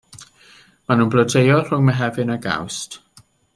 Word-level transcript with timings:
Maen 0.87 0.99
nhw'n 1.01 1.11
blodeuo 1.17 1.59
rhwng 1.67 1.85
Mehefin 1.91 2.35
ag 2.39 2.51
Awst. 2.57 3.01